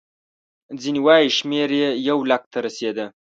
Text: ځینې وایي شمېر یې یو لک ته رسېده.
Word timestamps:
ځینې 0.81 0.99
وایي 1.05 1.29
شمېر 1.37 1.69
یې 1.79 1.89
یو 2.09 2.17
لک 2.31 2.43
ته 2.51 2.57
رسېده. 2.65 3.05